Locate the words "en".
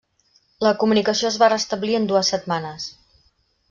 2.01-2.11